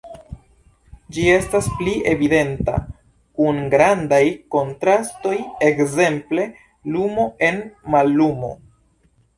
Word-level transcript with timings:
Ĝi 1.17 1.25
estas 1.33 1.67
pli 1.81 1.93
evidenta 2.13 2.79
kun 3.41 3.61
grandaj 3.75 4.23
kontrastoj, 4.57 5.35
ekzemple 5.71 6.51
lumo 6.97 7.31
en 7.51 7.67
mallumo. 7.97 8.55